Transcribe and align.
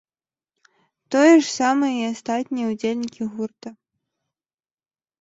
Тое 1.15 1.35
ж 1.35 1.43
самае 1.59 1.91
і 1.99 2.09
астатнія 2.13 2.65
ўдзельнікі 2.73 3.23
гурта. 3.37 3.69